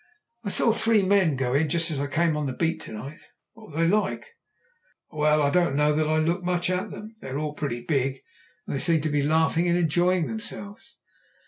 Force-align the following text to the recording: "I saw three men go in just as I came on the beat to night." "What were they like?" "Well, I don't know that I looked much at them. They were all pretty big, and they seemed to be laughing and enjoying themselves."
"I 0.43 0.49
saw 0.49 0.71
three 0.71 1.03
men 1.03 1.35
go 1.35 1.53
in 1.53 1.69
just 1.69 1.91
as 1.91 1.99
I 1.99 2.07
came 2.07 2.35
on 2.35 2.47
the 2.47 2.53
beat 2.55 2.81
to 2.81 2.91
night." 2.91 3.19
"What 3.53 3.67
were 3.69 3.83
they 3.83 3.87
like?" 3.87 4.25
"Well, 5.11 5.43
I 5.43 5.51
don't 5.51 5.75
know 5.75 5.93
that 5.95 6.07
I 6.07 6.17
looked 6.17 6.43
much 6.43 6.71
at 6.71 6.89
them. 6.89 7.15
They 7.21 7.31
were 7.31 7.37
all 7.37 7.53
pretty 7.53 7.83
big, 7.85 8.17
and 8.65 8.75
they 8.75 8.79
seemed 8.79 9.03
to 9.03 9.09
be 9.09 9.21
laughing 9.21 9.67
and 9.67 9.77
enjoying 9.77 10.25
themselves." 10.25 10.97